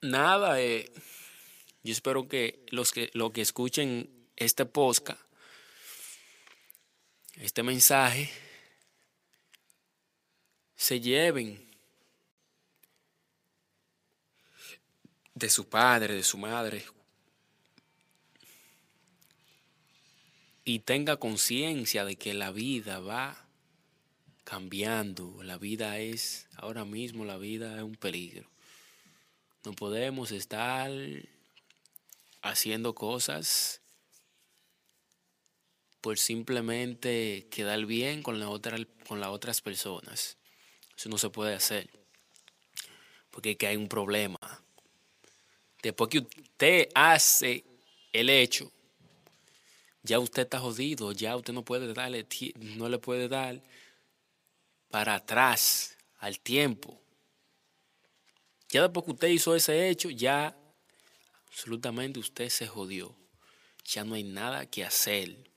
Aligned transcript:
nada, 0.00 0.60
eh, 0.60 0.90
yo 1.82 1.92
espero 1.92 2.28
que 2.28 2.64
los 2.70 2.92
que, 2.92 3.10
lo 3.14 3.32
que 3.32 3.40
escuchen 3.40 4.10
este 4.36 4.66
podcast, 4.66 5.20
este 7.34 7.62
mensaje, 7.62 8.30
se 10.76 11.00
lleven 11.00 11.68
de 15.34 15.50
su 15.50 15.68
padre, 15.68 16.14
de 16.14 16.22
su 16.22 16.38
madre, 16.38 16.84
y 20.64 20.80
tenga 20.80 21.16
conciencia 21.16 22.04
de 22.04 22.16
que 22.16 22.34
la 22.34 22.50
vida 22.50 23.00
va 23.00 23.48
cambiando, 24.44 25.42
la 25.42 25.56
vida 25.56 25.98
es, 25.98 26.46
ahora 26.56 26.84
mismo 26.84 27.24
la 27.24 27.38
vida 27.38 27.76
es 27.76 27.82
un 27.82 27.96
peligro. 27.96 28.50
No 29.64 29.72
podemos 29.72 30.32
estar 30.32 30.90
haciendo 32.42 32.94
cosas 32.94 33.80
por 36.00 36.18
simplemente 36.18 37.48
quedar 37.50 37.84
bien 37.86 38.22
con, 38.22 38.40
con 39.06 39.20
las 39.20 39.30
otras 39.30 39.60
personas. 39.60 40.36
Eso 40.96 41.08
no 41.08 41.18
se 41.18 41.30
puede 41.30 41.54
hacer. 41.54 41.90
Porque 43.30 43.56
que 43.56 43.66
hay 43.66 43.76
un 43.76 43.88
problema. 43.88 44.38
Después 45.82 46.10
que 46.10 46.18
usted 46.18 46.88
hace 46.94 47.64
el 48.12 48.30
hecho, 48.30 48.72
ya 50.02 50.18
usted 50.18 50.42
está 50.42 50.58
jodido, 50.58 51.12
ya 51.12 51.36
usted 51.36 51.52
no 51.52 51.64
puede 51.64 51.92
darle, 51.92 52.26
no 52.56 52.88
le 52.88 52.98
puede 52.98 53.28
dar 53.28 53.62
para 54.90 55.16
atrás 55.16 55.96
al 56.18 56.40
tiempo. 56.40 57.00
Ya 58.70 58.82
después 58.82 59.06
que 59.06 59.12
usted 59.12 59.28
hizo 59.28 59.54
ese 59.54 59.88
hecho, 59.88 60.10
ya 60.10 60.56
absolutamente 61.48 62.18
usted 62.20 62.48
se 62.50 62.66
jodió. 62.66 63.16
Ya 63.84 64.04
no 64.04 64.14
hay 64.14 64.24
nada 64.24 64.66
que 64.66 64.84
hacer. 64.84 65.50